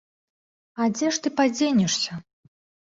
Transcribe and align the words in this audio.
А 0.81 0.87
дзе 0.95 1.13
ж 1.17 1.23
ты 1.27 1.35
падзенешся? 1.43 2.13